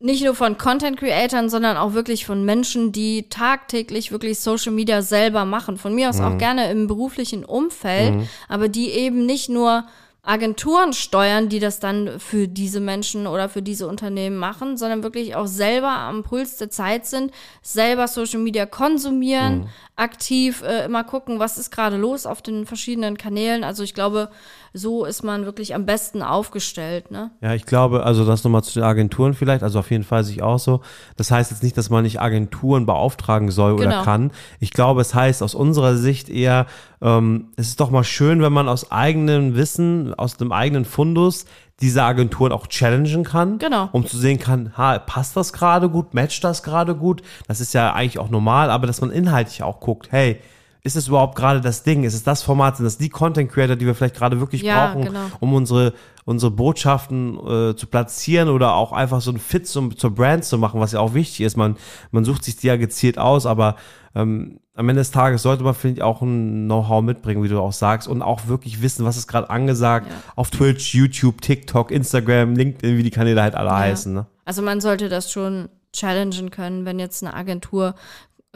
[0.00, 5.02] nicht nur von Content Creatern, sondern auch wirklich von Menschen, die tagtäglich wirklich Social Media
[5.02, 5.76] selber machen.
[5.76, 6.24] Von mir aus mhm.
[6.24, 8.28] auch gerne im beruflichen Umfeld, mhm.
[8.48, 9.84] aber die eben nicht nur
[10.28, 15.34] Agenturen steuern, die das dann für diese Menschen oder für diese Unternehmen machen, sondern wirklich
[15.34, 17.32] auch selber am Puls der Zeit sind,
[17.62, 19.68] selber Social Media konsumieren, mhm.
[19.96, 23.64] aktiv äh, immer gucken, was ist gerade los auf den verschiedenen Kanälen.
[23.64, 24.28] Also ich glaube,
[24.72, 27.10] so ist man wirklich am besten aufgestellt.
[27.10, 27.30] Ne?
[27.40, 30.42] Ja, ich glaube, also das nochmal zu den Agenturen vielleicht, also auf jeden Fall sich
[30.42, 30.80] auch so.
[31.16, 33.88] Das heißt jetzt nicht, dass man nicht Agenturen beauftragen soll genau.
[33.88, 34.30] oder kann.
[34.60, 36.66] Ich glaube, es heißt aus unserer Sicht eher,
[37.00, 41.46] ähm, es ist doch mal schön, wenn man aus eigenem Wissen, aus dem eigenen Fundus
[41.80, 43.88] diese Agenturen auch challengen kann, genau.
[43.92, 47.22] um zu sehen kann, ha, passt das gerade gut, matcht das gerade gut.
[47.46, 50.40] Das ist ja eigentlich auch normal, aber dass man inhaltlich auch guckt, hey,
[50.82, 52.04] ist es überhaupt gerade das Ding?
[52.04, 52.76] Ist es das Format?
[52.76, 55.26] Sind das die Content Creator, die wir vielleicht gerade wirklich ja, brauchen, genau.
[55.40, 55.92] um unsere,
[56.24, 60.56] unsere Botschaften äh, zu platzieren oder auch einfach so ein Fit zum, zur Brand zu
[60.58, 61.56] machen, was ja auch wichtig ist.
[61.56, 61.76] Man,
[62.10, 63.76] man sucht sich die ja gezielt aus, aber
[64.14, 67.60] ähm, am Ende des Tages sollte man, finde ich, auch ein Know-how mitbringen, wie du
[67.60, 70.16] auch sagst, und auch wirklich wissen, was ist gerade angesagt ja.
[70.36, 73.78] auf Twitch, YouTube, TikTok, Instagram, LinkedIn, wie die Kanäle halt alle ja.
[73.78, 74.14] heißen.
[74.14, 74.26] Ne?
[74.44, 77.94] Also man sollte das schon challengen können, wenn jetzt eine Agentur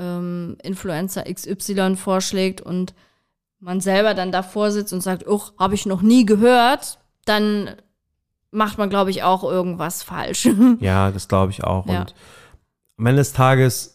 [0.02, 2.94] ähm, Influencer XY vorschlägt und
[3.60, 7.70] man selber dann davor sitzt und sagt, oh, habe ich noch nie gehört, dann
[8.50, 10.48] macht man, glaube ich, auch irgendwas falsch.
[10.80, 11.86] Ja, das glaube ich auch.
[11.86, 12.00] Ja.
[12.00, 12.14] Und
[12.98, 13.91] am Ende des Tages,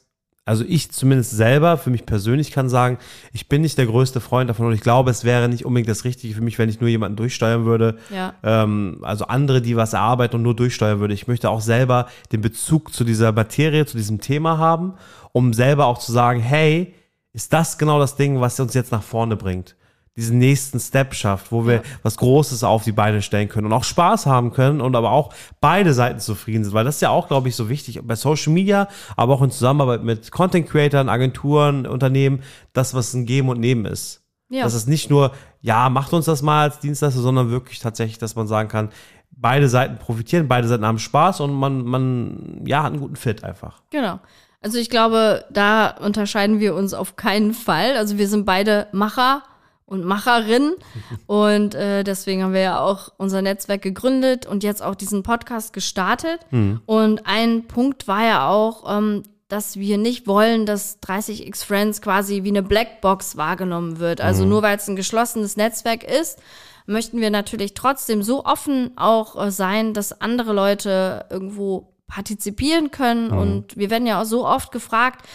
[0.47, 2.97] also ich zumindest selber, für mich persönlich kann sagen,
[3.33, 6.03] ich bin nicht der größte Freund davon und ich glaube, es wäre nicht unbedingt das
[6.03, 7.97] Richtige für mich, wenn ich nur jemanden durchsteuern würde.
[8.09, 8.33] Ja.
[8.43, 11.13] Ähm, also andere, die was erarbeiten und nur durchsteuern würde.
[11.13, 14.93] Ich möchte auch selber den Bezug zu dieser Materie, zu diesem Thema haben
[15.37, 16.95] um selber auch zu sagen, hey,
[17.31, 19.75] ist das genau das Ding, was uns jetzt nach vorne bringt?
[20.17, 21.81] Diesen nächsten Step schafft, wo wir ja.
[22.01, 25.33] was Großes auf die Beine stellen können und auch Spaß haben können und aber auch
[25.61, 28.51] beide Seiten zufrieden sind, weil das ist ja auch, glaube ich, so wichtig bei Social
[28.51, 32.41] Media, aber auch in Zusammenarbeit mit Content Creatern, Agenturen, Unternehmen,
[32.73, 34.23] das, was ein Geben und Nehmen ist.
[34.49, 34.63] Ja.
[34.63, 38.35] Dass es nicht nur, ja, macht uns das mal als Dienstleister, sondern wirklich tatsächlich, dass
[38.35, 38.89] man sagen kann,
[39.29, 43.43] beide Seiten profitieren, beide Seiten haben Spaß und man, man, ja, hat einen guten Fit
[43.43, 43.81] einfach.
[43.91, 44.19] Genau.
[44.61, 47.95] Also ich glaube, da unterscheiden wir uns auf keinen Fall.
[47.95, 49.43] Also wir sind beide Macher
[49.87, 50.75] und Macherinnen
[51.25, 55.73] und äh, deswegen haben wir ja auch unser Netzwerk gegründet und jetzt auch diesen Podcast
[55.73, 56.39] gestartet.
[56.51, 56.81] Mhm.
[56.85, 62.43] Und ein Punkt war ja auch, ähm, dass wir nicht wollen, dass 30x Friends quasi
[62.43, 64.19] wie eine Blackbox wahrgenommen wird.
[64.19, 64.49] Also mhm.
[64.49, 66.39] nur weil es ein geschlossenes Netzwerk ist,
[66.85, 73.31] möchten wir natürlich trotzdem so offen auch äh, sein, dass andere Leute irgendwo partizipieren können.
[73.31, 73.37] Mhm.
[73.37, 75.25] Und wir werden ja auch so oft gefragt,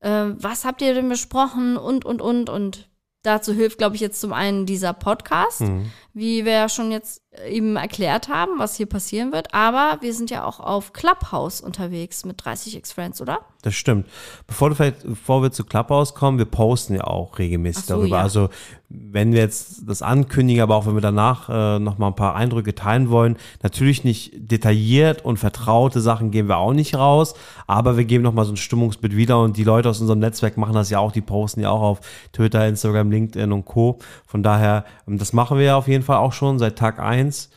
[0.00, 2.48] äh, was habt ihr denn besprochen und, und, und.
[2.48, 2.88] Und
[3.22, 5.62] dazu hilft, glaube ich, jetzt zum einen dieser Podcast.
[5.62, 5.90] Mhm.
[6.18, 9.54] Wie wir ja schon jetzt eben erklärt haben, was hier passieren wird.
[9.54, 13.40] Aber wir sind ja auch auf Clubhouse unterwegs mit 30x Friends, oder?
[13.62, 14.06] Das stimmt.
[14.46, 18.16] Bevor, du vielleicht, bevor wir zu Clubhouse kommen, wir posten ja auch regelmäßig so, darüber.
[18.16, 18.22] Ja.
[18.22, 18.48] Also
[18.88, 22.34] wenn wir jetzt das ankündigen, aber auch wenn wir danach äh, noch mal ein paar
[22.34, 27.34] Eindrücke teilen wollen, natürlich nicht detailliert und vertraute Sachen geben wir auch nicht raus,
[27.66, 30.56] aber wir geben noch mal so ein Stimmungsbild wieder und die Leute aus unserem Netzwerk
[30.56, 32.00] machen das ja auch, die posten ja auch auf
[32.32, 33.98] Twitter, Instagram, LinkedIn und Co.
[34.26, 37.50] Von daher, ähm, das machen wir ja auf jeden Fall auch schon seit Tag eins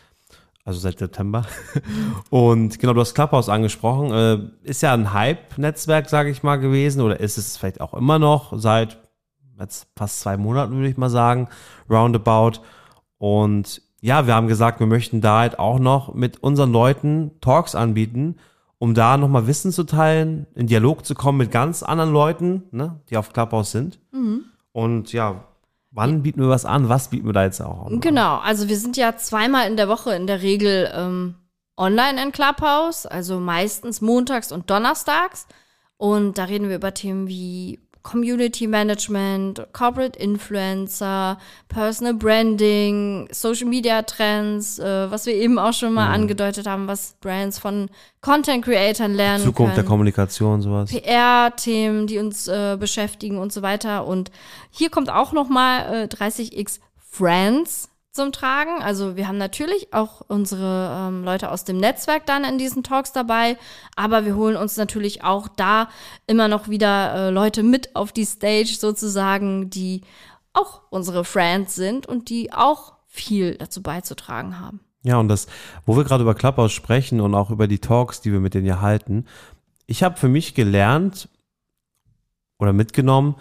[0.63, 1.45] also seit September.
[2.29, 4.11] Und genau, du hast Clubhouse angesprochen.
[4.11, 8.19] Äh, ist ja ein Hype-Netzwerk, sage ich mal, gewesen, oder ist es vielleicht auch immer
[8.19, 8.99] noch seit
[9.59, 11.47] jetzt fast zwei Monaten, würde ich mal sagen,
[11.89, 12.61] roundabout.
[13.17, 17.75] Und ja, wir haben gesagt, wir möchten da halt auch noch mit unseren Leuten Talks
[17.75, 18.37] anbieten,
[18.79, 22.99] um da nochmal Wissen zu teilen, in Dialog zu kommen mit ganz anderen Leuten, ne,
[23.09, 23.99] die auf Clubhouse sind.
[24.11, 24.45] Mhm.
[24.71, 25.43] Und ja,
[25.91, 26.87] Wann bieten wir was an?
[26.87, 27.99] Was bieten wir da jetzt auch an?
[27.99, 31.35] Genau, also wir sind ja zweimal in der Woche in der Regel ähm,
[31.75, 35.47] online in Clubhouse, also meistens montags und donnerstags.
[35.97, 41.37] Und da reden wir über Themen wie Community Management, Corporate Influencer,
[41.67, 46.23] Personal Branding, Social Media Trends, äh, was wir eben auch schon mal mhm.
[46.23, 47.89] angedeutet haben, was Brands von
[48.21, 49.43] Content Creatern lernen.
[49.43, 49.75] Zukunft können.
[49.75, 50.89] der Kommunikation, sowas.
[50.89, 54.07] PR-Themen, die uns äh, beschäftigen und so weiter.
[54.07, 54.31] Und
[54.71, 58.81] hier kommt auch noch mal äh, 30x Friends zum Tragen.
[58.81, 63.13] Also wir haben natürlich auch unsere ähm, Leute aus dem Netzwerk dann in diesen Talks
[63.13, 63.57] dabei,
[63.95, 65.89] aber wir holen uns natürlich auch da
[66.27, 70.01] immer noch wieder äh, Leute mit auf die Stage sozusagen, die
[70.53, 74.81] auch unsere Friends sind und die auch viel dazu beizutragen haben.
[75.03, 75.47] Ja, und das,
[75.85, 78.65] wo wir gerade über Clubhouse sprechen und auch über die Talks, die wir mit denen
[78.65, 79.25] hier halten,
[79.87, 81.27] ich habe für mich gelernt
[82.59, 83.35] oder mitgenommen,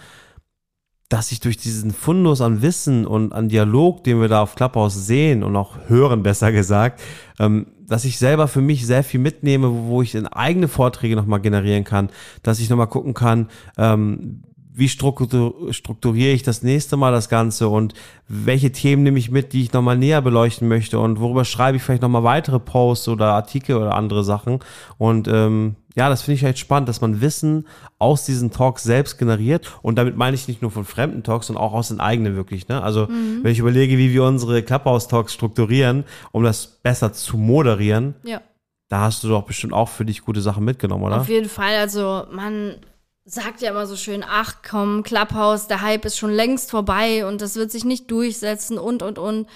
[1.10, 4.94] dass ich durch diesen Fundus an Wissen und an Dialog, den wir da auf Clubhouse
[4.94, 7.02] sehen und auch hören, besser gesagt,
[7.40, 11.40] ähm, dass ich selber für mich sehr viel mitnehme, wo ich in eigene Vorträge nochmal
[11.40, 12.10] generieren kann,
[12.44, 17.94] dass ich nochmal gucken kann, ähm, wie strukturiere ich das nächste Mal das Ganze und
[18.28, 21.83] welche Themen nehme ich mit, die ich nochmal näher beleuchten möchte und worüber schreibe ich
[21.83, 24.61] vielleicht nochmal weitere Posts oder Artikel oder andere Sachen.
[24.96, 27.66] Und ähm, ja, das finde ich halt spannend, dass man Wissen
[27.98, 29.72] aus diesen Talks selbst generiert.
[29.83, 32.68] Und damit meine ich nicht nur von fremden Talks, sondern auch aus den eigenen wirklich.
[32.68, 32.80] Ne?
[32.80, 33.40] Also mhm.
[33.42, 38.40] wenn ich überlege, wie wir unsere Clubhouse-Talks strukturieren, um das besser zu moderieren, ja.
[38.88, 41.20] da hast du doch bestimmt auch für dich gute Sachen mitgenommen, oder?
[41.20, 41.74] Auf jeden Fall.
[41.74, 42.76] Also man
[43.24, 47.40] sagt ja immer so schön, ach komm, Clubhouse, der Hype ist schon längst vorbei und
[47.40, 49.48] das wird sich nicht durchsetzen und, und, und.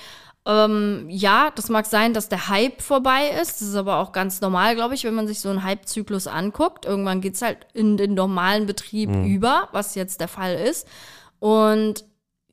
[0.47, 3.61] Ähm, ja, das mag sein, dass der Hype vorbei ist.
[3.61, 6.85] Das ist aber auch ganz normal, glaube ich, wenn man sich so einen Hype-Zyklus anguckt.
[6.85, 9.25] Irgendwann geht's halt in den normalen Betrieb mhm.
[9.25, 10.87] über, was jetzt der Fall ist.
[11.39, 12.05] Und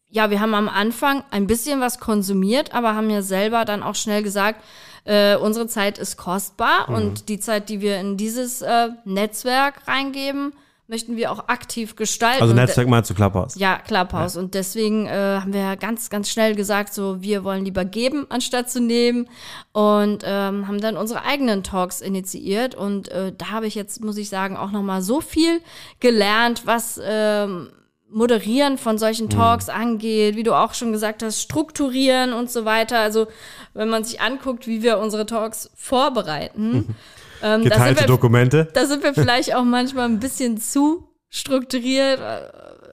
[0.07, 3.95] ja, wir haben am Anfang ein bisschen was konsumiert, aber haben ja selber dann auch
[3.95, 4.63] schnell gesagt,
[5.03, 6.95] äh, unsere Zeit ist kostbar mhm.
[6.95, 10.53] und die Zeit, die wir in dieses äh, Netzwerk reingeben,
[10.91, 12.41] möchten wir auch aktiv gestalten.
[12.41, 13.55] Also Netzwerk mal zu Clubhouse.
[13.55, 14.35] Ja, Clubhouse.
[14.35, 14.41] Ja.
[14.41, 18.69] Und deswegen äh, haben wir ganz, ganz schnell gesagt, so wir wollen lieber geben, anstatt
[18.69, 19.29] zu nehmen.
[19.71, 22.75] Und ähm, haben dann unsere eigenen Talks initiiert.
[22.75, 25.61] Und äh, da habe ich jetzt, muss ich sagen, auch noch mal so viel
[26.01, 27.69] gelernt, was ähm,
[28.09, 29.31] Moderieren von solchen mhm.
[29.31, 29.73] Talks mhm.
[29.73, 32.99] angeht, wie du auch schon gesagt hast, strukturieren und so weiter.
[32.99, 33.27] Also
[33.73, 36.93] wenn man sich anguckt, wie wir unsere Talks vorbereiten,
[37.43, 38.67] Ähm, Geteilte wir, Dokumente.
[38.73, 42.19] Da sind wir vielleicht auch manchmal ein bisschen zu strukturiert.
[42.19, 42.49] Äh,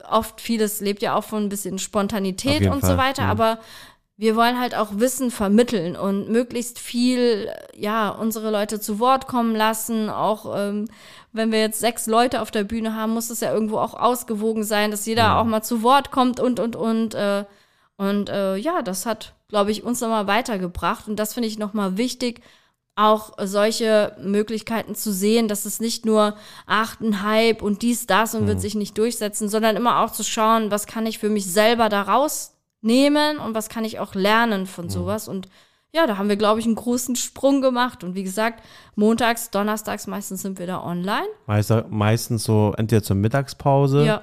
[0.09, 2.91] oft vieles lebt ja auch von ein bisschen Spontanität und Fall.
[2.91, 3.29] so weiter, mhm.
[3.29, 3.59] aber
[4.17, 9.55] wir wollen halt auch Wissen vermitteln und möglichst viel, ja, unsere Leute zu Wort kommen
[9.55, 10.09] lassen.
[10.09, 10.89] Auch ähm,
[11.31, 14.65] wenn wir jetzt sechs Leute auf der Bühne haben, muss es ja irgendwo auch ausgewogen
[14.65, 15.39] sein, dass jeder ja.
[15.39, 17.15] auch mal zu Wort kommt und, und, und.
[17.15, 17.45] Äh,
[17.95, 21.07] und äh, ja, das hat, glaube ich, uns nochmal weitergebracht.
[21.07, 22.41] Und das finde ich nochmal wichtig,
[22.99, 26.35] auch solche Möglichkeiten zu sehen, dass es nicht nur
[26.65, 28.47] ach, ein Hype und dies, das und mhm.
[28.47, 31.87] wird sich nicht durchsetzen, sondern immer auch zu schauen, was kann ich für mich selber
[31.87, 34.89] daraus nehmen und was kann ich auch lernen von mhm.
[34.89, 35.27] sowas.
[35.27, 35.47] Und
[35.91, 38.03] ja, da haben wir, glaube ich, einen großen Sprung gemacht.
[38.03, 38.63] Und wie gesagt,
[38.95, 41.27] montags, donnerstags meistens sind wir da online.
[41.47, 44.05] Meist, meistens so entweder zur Mittagspause.
[44.05, 44.21] Ja.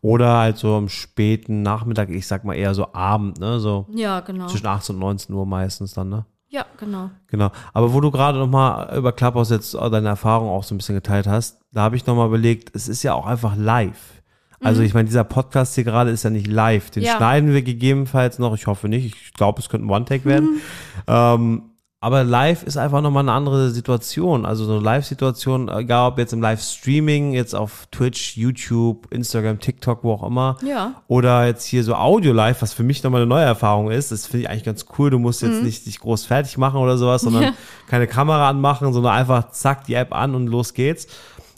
[0.00, 3.58] Oder halt so am späten Nachmittag, ich sag mal eher so Abend, ne?
[3.58, 4.46] So ja, genau.
[4.46, 6.24] zwischen 18 und 19 Uhr meistens dann, ne?
[6.50, 7.10] Ja, genau.
[7.26, 7.50] Genau.
[7.74, 11.26] Aber wo du gerade nochmal über Clubhouse jetzt deine Erfahrung auch so ein bisschen geteilt
[11.26, 14.22] hast, da habe ich nochmal überlegt, es ist ja auch einfach live.
[14.60, 14.86] Also mhm.
[14.86, 16.90] ich meine, dieser Podcast hier gerade ist ja nicht live.
[16.90, 17.16] Den ja.
[17.16, 18.54] schneiden wir gegebenenfalls noch.
[18.54, 19.04] Ich hoffe nicht.
[19.04, 20.54] Ich glaube, es könnte ein One-Take werden.
[20.54, 20.60] Mhm.
[21.06, 21.62] Ähm,
[22.00, 24.46] aber live ist einfach nochmal eine andere Situation.
[24.46, 30.04] Also so eine Live-Situation, egal ob jetzt im Live-Streaming, jetzt auf Twitch, YouTube, Instagram, TikTok,
[30.04, 30.56] wo auch immer.
[30.64, 31.02] Ja.
[31.08, 34.12] Oder jetzt hier so Audio-Live, was für mich nochmal eine neue Erfahrung ist.
[34.12, 35.10] Das finde ich eigentlich ganz cool.
[35.10, 35.64] Du musst jetzt mhm.
[35.64, 37.52] nicht dich groß fertig machen oder sowas, sondern ja.
[37.88, 41.08] keine Kamera anmachen, sondern einfach zack, die App an und los geht's.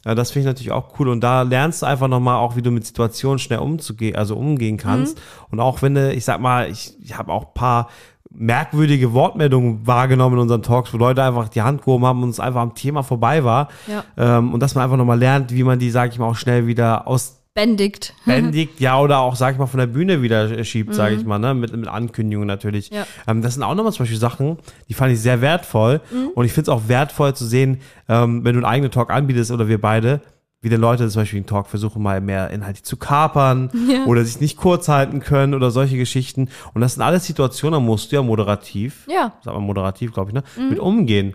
[0.07, 1.09] Ja, das finde ich natürlich auch cool.
[1.09, 4.79] Und da lernst du einfach nochmal auch, wie du mit Situationen schnell umzugehen, also umgehen
[4.79, 5.18] kannst.
[5.18, 5.22] Mhm.
[5.50, 7.88] Und auch wenn du, ich sag mal, ich, ich habe auch paar
[8.30, 12.40] merkwürdige Wortmeldungen wahrgenommen in unseren Talks, wo Leute einfach die Hand gehoben haben und es
[12.40, 13.68] einfach am Thema vorbei war.
[13.86, 14.04] Ja.
[14.16, 16.66] Ähm, und dass man einfach nochmal lernt, wie man die, sag ich mal, auch schnell
[16.66, 18.14] wieder aus Bändigt.
[18.26, 20.94] Bändigt, ja, oder auch, sag ich mal, von der Bühne wieder schiebt, mhm.
[20.94, 21.52] sag ich mal, ne?
[21.52, 22.90] mit, mit Ankündigungen natürlich.
[22.90, 23.06] Ja.
[23.26, 26.00] Ähm, das sind auch nochmal zum Beispiel Sachen, die fand ich sehr wertvoll.
[26.12, 26.28] Mhm.
[26.34, 29.50] Und ich finde es auch wertvoll zu sehen, ähm, wenn du einen eigenen Talk anbietest
[29.50, 30.20] oder wir beide,
[30.61, 34.05] wie die Leute zum Beispiel einen Talk versuchen, mal mehr inhaltlich zu kapern ja.
[34.05, 36.49] oder sich nicht kurz halten können oder solche Geschichten.
[36.75, 39.33] Und das sind alles Situationen, da musst du ja moderativ, ja.
[39.42, 40.68] sag mal moderativ, glaube ich, ne, mhm.
[40.68, 41.35] mit umgehen.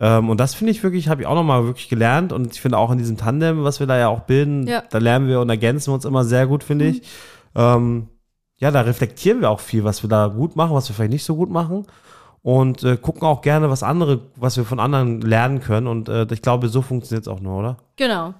[0.00, 2.32] Ähm, und das finde ich wirklich, habe ich auch nochmal wirklich gelernt.
[2.32, 4.82] Und ich finde auch in diesem Tandem, was wir da ja auch bilden, ja.
[4.88, 6.90] da lernen wir und ergänzen wir uns immer sehr gut, finde mhm.
[6.90, 7.02] ich.
[7.54, 8.08] Ähm,
[8.56, 11.24] ja, da reflektieren wir auch viel, was wir da gut machen, was wir vielleicht nicht
[11.24, 11.84] so gut machen
[12.42, 15.86] und äh, gucken auch gerne, was andere, was wir von anderen lernen können.
[15.86, 17.76] Und äh, ich glaube, so funktioniert es auch nur, oder?
[17.96, 18.34] Genau.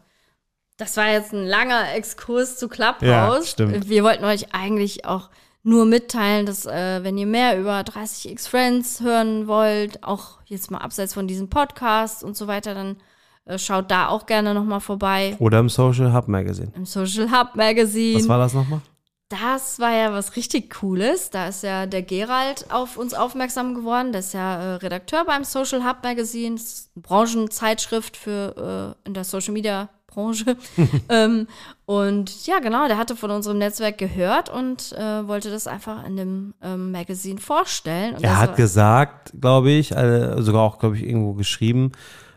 [0.83, 3.03] Das war jetzt ein langer Exkurs zu Clubhouse.
[3.03, 3.89] Ja, stimmt.
[3.89, 5.31] Wir wollten euch eigentlich auch
[5.63, 10.79] nur mitteilen, dass äh, wenn ihr mehr über 30x Friends hören wollt, auch jetzt mal
[10.79, 12.97] abseits von diesem Podcast und so weiter, dann
[13.45, 15.37] äh, schaut da auch gerne nochmal vorbei.
[15.39, 16.73] Oder im Social Hub Magazine.
[16.75, 18.19] Im Social Hub Magazine.
[18.19, 18.81] Was war das nochmal?
[19.29, 21.31] Das war ja was richtig Cooles.
[21.31, 24.11] Da ist ja der Gerald auf uns aufmerksam geworden.
[24.11, 26.57] Der ist ja äh, Redakteur beim Social Hub Magazine.
[26.57, 30.57] Das ist eine Branchenzeitschrift für äh, in der Social Media Branche.
[31.09, 31.47] ähm,
[31.87, 36.17] und ja, genau, der hatte von unserem Netzwerk gehört und äh, wollte das einfach in
[36.17, 38.15] dem ähm, Magazin vorstellen.
[38.15, 41.93] Und er hat gesagt, glaube ich, äh, sogar auch, glaube ich, irgendwo geschrieben,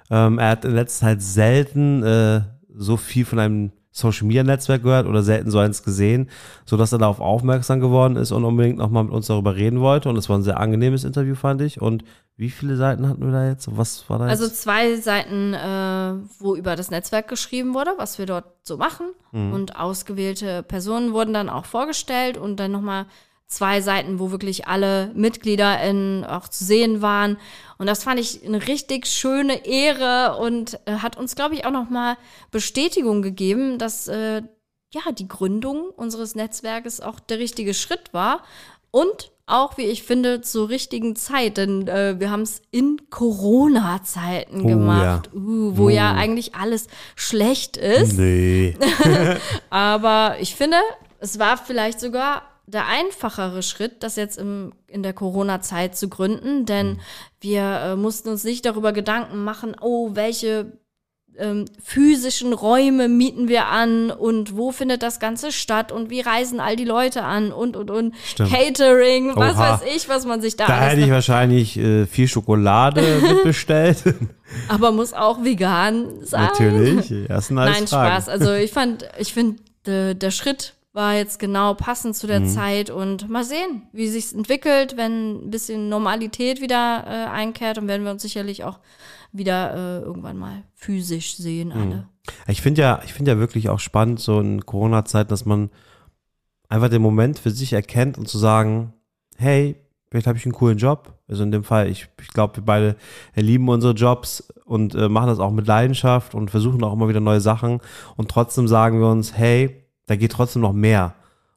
[0.10, 2.42] ähm, er hat in letzter Zeit selten äh,
[2.78, 6.30] so viel von einem Social Media Netzwerk gehört oder selten so eins gesehen,
[6.66, 10.10] so dass er darauf aufmerksam geworden ist und unbedingt nochmal mit uns darüber reden wollte.
[10.10, 11.82] Und es war ein sehr angenehmes Interview, fand ich.
[11.82, 12.04] Und
[12.36, 13.70] wie viele Seiten hatten wir da jetzt?
[13.78, 18.26] Was war da Also zwei Seiten, äh, wo über das Netzwerk geschrieben wurde, was wir
[18.26, 19.08] dort so machen.
[19.32, 19.54] Mhm.
[19.54, 23.06] Und ausgewählte Personen wurden dann auch vorgestellt und dann nochmal
[23.48, 27.38] zwei Seiten, wo wirklich alle Mitglieder in, auch zu sehen waren.
[27.78, 31.72] Und das fand ich eine richtig schöne Ehre und äh, hat uns, glaube ich, auch
[31.72, 32.18] nochmal
[32.52, 34.42] Bestätigung gegeben, dass äh,
[34.94, 38.42] ja die Gründung unseres Netzwerkes auch der richtige Schritt war.
[38.92, 44.62] Und auch, wie ich finde, zur richtigen Zeit, denn äh, wir haben es in Corona-Zeiten
[44.62, 45.40] oh, gemacht, ja.
[45.40, 45.90] Uh, wo uh.
[45.90, 48.18] ja eigentlich alles schlecht ist.
[48.18, 48.76] Nee.
[49.70, 50.78] Aber ich finde,
[51.20, 56.66] es war vielleicht sogar der einfachere Schritt, das jetzt im, in der Corona-Zeit zu gründen,
[56.66, 57.00] denn mhm.
[57.42, 60.74] wir äh, mussten uns nicht darüber Gedanken machen, oh, welche
[61.38, 66.60] ähm, physischen Räume mieten wir an und wo findet das Ganze statt und wie reisen
[66.60, 68.52] all die Leute an und und und Stimmt.
[68.52, 69.40] Catering, Oha.
[69.40, 74.04] was weiß ich, was man sich da Da hätte ich wahrscheinlich äh, viel Schokolade mitbestellt.
[74.68, 76.44] Aber muss auch vegan sein.
[76.44, 77.88] Natürlich, ersten Nein, Fragen.
[77.88, 78.30] Spaß.
[78.30, 82.48] Also ich fand, ich finde, de, der Schritt war jetzt genau passend zu der mhm.
[82.48, 87.88] Zeit und mal sehen, wie sich's entwickelt, wenn ein bisschen Normalität wieder äh, einkehrt und
[87.90, 88.80] werden wir uns sicherlich auch
[89.34, 91.82] wieder äh, irgendwann mal physisch sehen mhm.
[91.82, 92.08] alle.
[92.48, 95.70] Ich finde ja, ich finde ja wirklich auch spannend so in Corona-Zeit, dass man
[96.70, 98.94] einfach den Moment für sich erkennt und zu sagen,
[99.36, 99.76] hey,
[100.10, 101.20] vielleicht habe ich einen coolen Job.
[101.28, 102.96] Also in dem Fall, ich, ich glaube, wir beide
[103.36, 107.20] lieben unsere Jobs und äh, machen das auch mit Leidenschaft und versuchen auch immer wieder
[107.20, 107.82] neue Sachen.
[108.16, 111.14] Und trotzdem sagen wir uns, hey, da geht trotzdem noch mehr.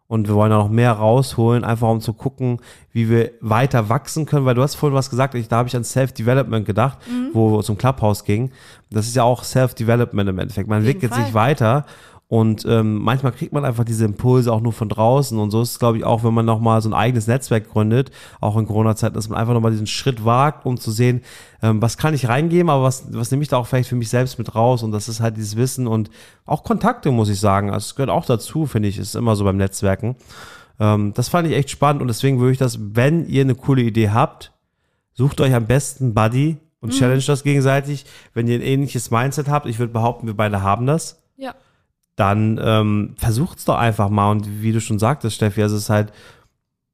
[0.06, 2.60] Und wir wollen da noch mehr rausholen, einfach um zu gucken,
[2.92, 5.76] wie wir weiter wachsen können, weil du hast vorhin was gesagt, ich, da habe ich
[5.76, 7.30] an Self-Development gedacht, mhm.
[7.34, 8.50] wo es um Clubhouse ging.
[8.90, 10.66] Das ist ja auch Self-Development im Endeffekt.
[10.66, 11.84] Man entwickelt sich weiter
[12.28, 15.38] und ähm, manchmal kriegt man einfach diese Impulse auch nur von draußen.
[15.38, 18.10] Und so ist es, glaube ich, auch, wenn man nochmal so ein eigenes Netzwerk gründet,
[18.38, 21.22] auch in Corona-Zeiten, dass man einfach nochmal diesen Schritt wagt, um zu sehen,
[21.62, 24.10] ähm, was kann ich reingeben, aber was, was nehme ich da auch vielleicht für mich
[24.10, 24.82] selbst mit raus.
[24.82, 26.10] Und das ist halt dieses Wissen und
[26.44, 27.70] auch Kontakte, muss ich sagen.
[27.70, 30.14] Also es gehört auch dazu, finde ich, ist immer so beim Netzwerken.
[30.78, 33.80] Ähm, das fand ich echt spannend und deswegen würde ich das, wenn ihr eine coole
[33.80, 34.52] Idee habt,
[35.14, 36.98] sucht euch am besten Buddy und mhm.
[36.98, 38.04] challenge das gegenseitig.
[38.34, 41.22] Wenn ihr ein ähnliches Mindset habt, ich würde behaupten, wir beide haben das.
[41.38, 41.54] Ja
[42.18, 44.30] dann ähm, versucht's doch einfach mal.
[44.32, 46.12] Und wie du schon sagtest, Steffi, also es ist halt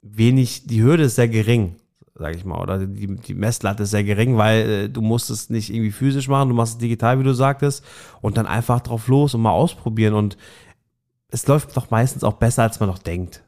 [0.02, 1.76] wenig, die Hürde ist sehr gering,
[2.14, 5.50] sag ich mal, oder die, die Messlatte ist sehr gering, weil äh, du musst es
[5.50, 7.84] nicht irgendwie physisch machen, du machst es digital, wie du sagtest,
[8.20, 10.14] und dann einfach drauf los und mal ausprobieren.
[10.14, 10.36] Und
[11.28, 13.42] es läuft doch meistens auch besser, als man noch denkt.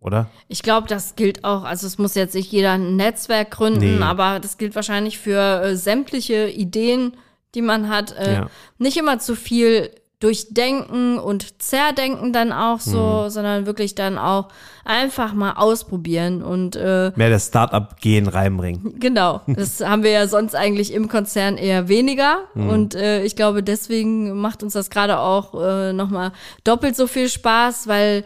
[0.00, 0.28] oder?
[0.48, 4.02] Ich glaube, das gilt auch, also es muss jetzt nicht jeder ein Netzwerk gründen, Nee.
[4.04, 7.16] aber das gilt wahrscheinlich für äh, sämtliche Ideen,
[7.54, 8.12] die man hat.
[8.18, 8.50] Äh, Ja.
[8.78, 9.90] Nicht immer zu viel
[10.22, 12.90] durchdenken und zerdenken dann auch Mhm.
[12.90, 14.48] so, sondern wirklich dann auch
[14.84, 18.98] einfach mal ausprobieren und äh, Mehr das Start-up-Gehen reinbringen.
[18.98, 22.38] Genau, das haben wir ja sonst eigentlich im Konzern eher weniger.
[22.54, 22.68] Mhm.
[22.68, 26.32] Und äh, ich glaube, deswegen macht uns das gerade auch äh, nochmal
[26.64, 28.24] doppelt so viel Spaß, weil,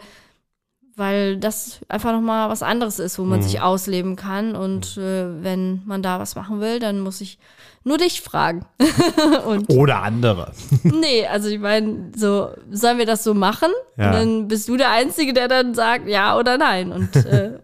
[0.97, 3.43] weil das einfach nochmal was anderes ist, wo man Mhm.
[3.43, 4.55] sich ausleben kann.
[4.55, 7.37] Und äh, wenn man da was machen will, dann muss ich
[7.83, 8.65] nur dich fragen.
[9.69, 10.51] Oder andere.
[10.83, 13.69] nee, also ich meine, so sollen wir das so machen?
[13.95, 14.07] Ja.
[14.07, 16.91] Und dann bist du der Einzige, der dann sagt ja oder nein.
[16.91, 17.59] Und äh,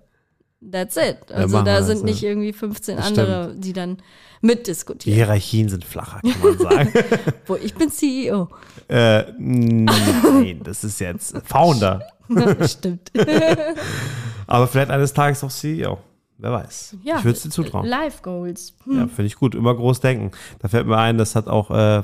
[0.72, 1.32] that's it.
[1.32, 2.06] Also wir da das, sind ja.
[2.06, 3.98] nicht irgendwie 15 Das andere, die dann
[4.44, 5.16] Die mitdiskutieren.
[5.16, 6.94] Hierarchien sind flacher, kann man sagen.
[7.48, 8.50] Wo ich bin CEO.
[8.90, 12.02] äh, nein, das ist jetzt Founder.
[12.68, 13.12] Stimmt.
[14.48, 15.98] Aber vielleicht eines Tages auch CEO.
[16.38, 16.98] Wer weiß.
[17.04, 17.20] Ja.
[17.20, 17.88] Ich würde es dir zutrauen.
[17.88, 18.74] Life Goals.
[18.86, 19.56] Ja, finde ich gut.
[19.56, 20.32] Immer groß denken.
[20.60, 22.02] Da fällt mir ein, das hat auch, äh,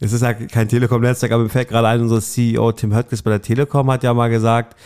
[0.00, 3.30] es ist ja kein Telekom-Netzwerk, aber mir fällt gerade ein, unser CEO Tim Höttges bei
[3.30, 4.76] der Telekom hat ja mal gesagt,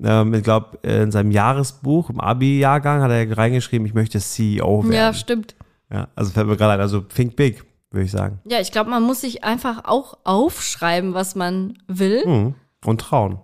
[0.00, 4.92] ähm, ich glaube, in seinem Jahresbuch, im Abi-Jahrgang, hat er reingeschrieben, ich möchte CEO werden.
[4.92, 5.56] Ja, stimmt.
[5.92, 8.40] Ja, also fällt mir gerade ein, also think big, würde ich sagen.
[8.44, 12.54] Ja, ich glaube, man muss sich einfach auch aufschreiben, was man will Mhm.
[12.84, 13.38] Und trauen.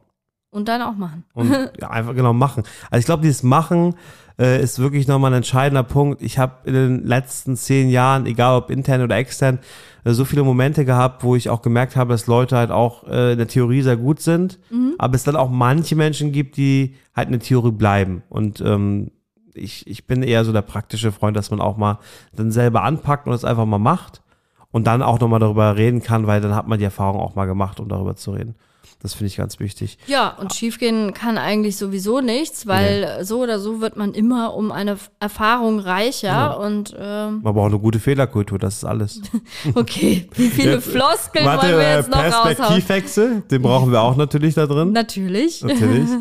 [0.51, 1.25] und dann auch machen.
[1.35, 2.63] Und ja, einfach genau machen.
[2.91, 3.95] Also ich glaube, dieses Machen
[4.39, 6.23] äh, ist wirklich nochmal ein entscheidender Punkt.
[6.23, 9.59] Ich habe in den letzten zehn Jahren, egal ob intern oder extern,
[10.05, 13.33] äh, so viele Momente gehabt, wo ich auch gemerkt habe, dass Leute halt auch äh,
[13.33, 14.59] in der Theorie sehr gut sind,
[14.99, 18.23] aber es dann auch manche Menschen gibt, die halt in der Theorie bleiben.
[18.31, 19.11] Und ähm,
[19.57, 21.99] ich, ich bin eher so der praktische Freund, dass man auch mal
[22.35, 24.23] dann selber anpackt und es einfach mal macht
[24.71, 27.47] und dann auch nochmal darüber reden kann, weil dann hat man die Erfahrung auch mal
[27.47, 28.55] gemacht, um darüber zu reden.
[29.03, 29.99] Das finde ich ganz wichtig.
[30.07, 34.73] Ja, und schiefgehen kann eigentlich sowieso nichts, weil so oder so wird man immer um
[34.73, 36.59] eine Erfahrung reicher.
[36.59, 39.21] Und ähm, Man braucht eine gute Fehlerkultur, das ist alles.
[39.75, 42.57] okay, wie viele Ja, Floskeln Warte, wollen wir äh, jetzt noch raushauen?
[42.57, 44.93] Perspektivwechsel, den brauchen wir auch natürlich da drin.
[44.93, 45.63] Natürlich.
[45.63, 46.09] Natürlich.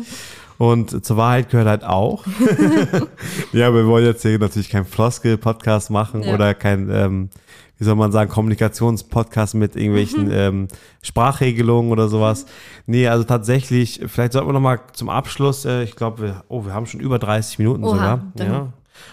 [0.58, 2.24] Und zur Wahrheit gehört halt auch.
[3.52, 6.34] ja, wir wollen jetzt hier natürlich keinen Floskel-Podcast machen Ja.
[6.34, 7.30] oder kein, ähm,
[7.78, 10.68] wie soll man sagen, Kommunikationspodcast mit irgendwelchen ähm,
[11.02, 12.46] Sprachregelungen oder sowas.
[12.86, 16.72] Nee, also tatsächlich, vielleicht sollten wir nochmal zum Abschluss, äh, ich glaube, wir, oh, wir
[16.72, 18.20] haben schon über 30 Minuten Oha, sogar.
[18.36, 18.72] dann- Ja.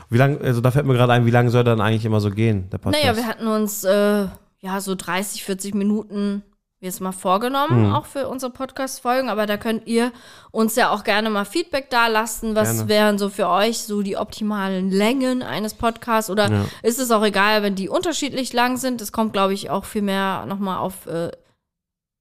[0.10, 2.30] Wie lange, also da fällt mir gerade ein, wie lange soll dann eigentlich immer so
[2.30, 3.04] gehen, der Podcast?
[3.04, 4.28] Naja, wir hatten uns äh,
[4.62, 6.42] ja so 30, 40 Minuten
[6.84, 7.94] jetzt mal vorgenommen, Hm.
[7.96, 9.30] auch für unsere Podcast-Folgen.
[9.30, 10.12] Aber da könnt ihr
[10.52, 12.56] uns ja auch gerne mal Feedback dalassen.
[12.56, 12.90] Was Gerne.
[12.90, 16.30] wären so für euch so die optimalen Längen eines Podcasts?
[16.30, 16.66] Oder Ja.
[16.84, 19.02] ist es auch egal, wenn die unterschiedlich lang sind?
[19.02, 21.32] Es kommt, glaube ich, auch viel mehr nochmal auf äh,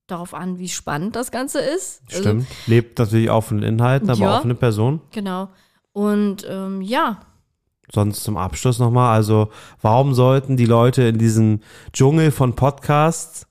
[0.09, 2.03] darauf an, wie spannend das Ganze ist.
[2.11, 2.47] Also, Stimmt.
[2.67, 4.37] Lebt natürlich auch von den Inhalten, aber Ja.
[4.37, 5.01] auch von den Personen.
[5.11, 5.49] genau.
[5.93, 7.21] Und ähm, ja,
[7.93, 9.51] Sonst zum Abschluss nochmal, also
[9.83, 11.61] warum sollten die Leute in diesem
[11.93, 13.47] Dschungel von Podcasts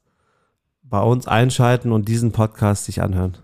[0.92, 3.38] bei uns einschalten und diesen Podcast sich anhören?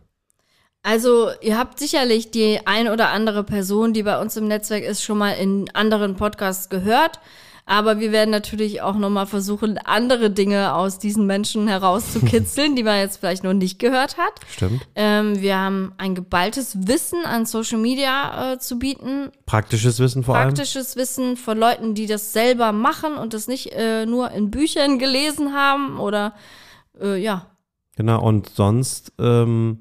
[0.83, 5.03] Also, ihr habt sicherlich die ein oder andere Person, die bei uns im Netzwerk ist,
[5.03, 7.19] schon mal in anderen Podcasts gehört.
[7.65, 12.99] Aber wir werden natürlich auch nochmal versuchen, andere Dinge aus diesen Menschen herauszukitzeln, die man
[12.99, 14.39] jetzt vielleicht noch nicht gehört hat.
[14.49, 14.87] Stimmt.
[14.95, 19.31] Ähm, wir haben ein geballtes Wissen an Social Media äh, zu bieten.
[19.45, 20.47] Praktisches Wissen vor allem.
[20.47, 24.97] Praktisches Wissen von Leuten, die das selber machen und das nicht äh, nur in Büchern
[24.97, 26.33] gelesen haben oder
[27.01, 27.47] äh, ja,
[27.95, 29.79] Genau, und sonst, ähm,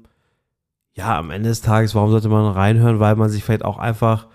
[0.93, 2.99] ja, am Ende des Tages, warum sollte man reinhören?
[2.99, 4.25] Weil man sich vielleicht auch einfach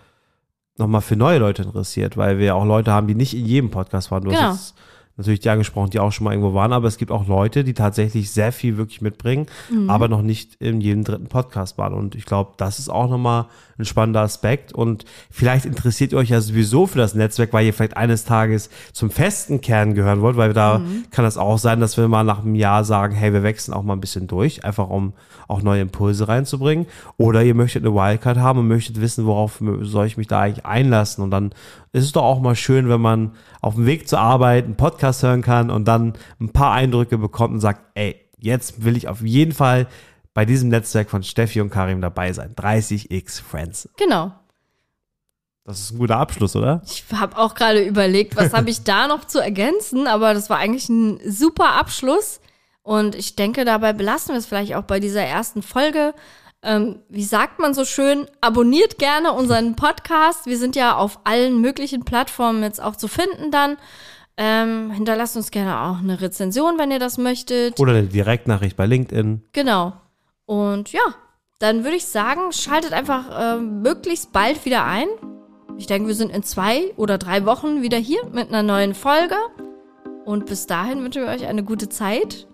[0.79, 4.13] nochmal für neue Leute interessiert, weil wir auch Leute haben, die nicht in jedem Podcast
[4.13, 4.23] waren.
[4.23, 4.43] Du Genau.
[4.43, 4.77] hast
[5.17, 7.75] natürlich die angesprochen, die auch schon mal irgendwo waren, aber es gibt auch Leute, die
[7.75, 9.91] tatsächlich sehr viel wirklich mitbringen, Mhm.
[9.91, 11.93] aber noch nicht in jedem dritten Podcast waren.
[11.93, 13.47] Und ich glaube, das ist auch nochmal
[13.79, 14.73] ein spannender Aspekt.
[14.73, 18.71] Und vielleicht interessiert ihr euch ja sowieso für das Netzwerk, weil ihr vielleicht eines Tages
[18.93, 21.05] zum festen Kern gehören wollt, weil da Mhm.
[21.11, 23.83] kann es auch sein, dass wir mal nach einem Jahr sagen, hey, wir wechseln auch
[23.83, 25.13] mal ein bisschen durch, einfach um
[25.49, 26.87] auch neue Impulse reinzubringen.
[27.17, 30.65] Oder ihr möchtet eine Wildcard haben und möchtet wissen, worauf soll ich mich da eigentlich
[30.65, 31.23] einlassen.
[31.25, 31.51] Und dann
[31.93, 35.23] ist es doch auch mal schön, wenn man auf dem Weg zur Arbeit einen Podcast
[35.23, 39.21] hören kann und dann ein paar Eindrücke bekommt und sagt, ey, jetzt will ich auf
[39.23, 39.87] jeden Fall
[40.35, 42.55] bei diesem Netzwerk von Steffi und Karim dabei sein.
[42.55, 43.89] 30x Friends.
[43.97, 44.33] genau.
[45.65, 46.83] Das ist ein guter Abschluss, oder?
[46.85, 50.59] Ich habe auch gerade überlegt, was habe ich da noch zu ergänzen, aber das war
[50.59, 52.41] eigentlich ein super Abschluss.
[52.83, 56.15] Und ich denke, dabei belassen wir es vielleicht auch bei dieser ersten Folge.
[56.65, 58.27] Ähm, wie sagt man so schön?
[58.41, 60.47] Abonniert gerne unseren Podcast.
[60.47, 63.77] Wir sind ja auf allen möglichen Plattformen jetzt auch zu finden dann.
[64.37, 67.79] Ähm, hinterlasst uns gerne auch eine Rezension, wenn ihr das möchtet.
[67.79, 69.43] Oder eine Direktnachricht bei LinkedIn.
[69.53, 69.93] Genau.
[70.53, 71.01] Und ja,
[71.61, 75.07] dann würde ich sagen, schaltet einfach äh, möglichst bald wieder ein.
[75.79, 79.37] Ich denke, wir sind in zwei oder drei Wochen wieder hier mit einer neuen Folge.
[80.27, 82.47] Und bis dahin wünschen wir euch eine gute Zeit.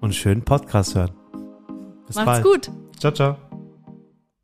[0.00, 1.10] Und schönen Podcast hören.
[2.06, 2.44] Bis Macht's bald.
[2.44, 2.70] gut.
[2.98, 3.36] Ciao, ciao.